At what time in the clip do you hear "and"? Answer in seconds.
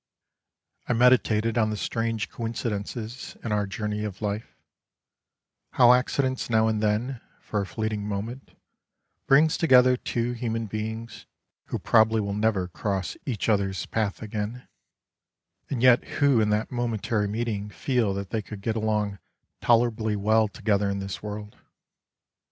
6.67-6.81, 15.69-15.83